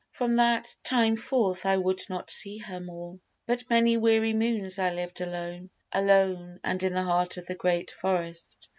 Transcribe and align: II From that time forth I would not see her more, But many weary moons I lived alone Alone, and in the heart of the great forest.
II 0.01 0.13
From 0.17 0.35
that 0.37 0.75
time 0.83 1.15
forth 1.15 1.63
I 1.63 1.77
would 1.77 2.01
not 2.09 2.31
see 2.31 2.57
her 2.57 2.79
more, 2.79 3.19
But 3.45 3.69
many 3.69 3.97
weary 3.97 4.33
moons 4.33 4.79
I 4.79 4.91
lived 4.91 5.21
alone 5.21 5.69
Alone, 5.91 6.59
and 6.63 6.81
in 6.81 6.95
the 6.95 7.03
heart 7.03 7.37
of 7.37 7.45
the 7.45 7.53
great 7.53 7.91
forest. 7.91 8.67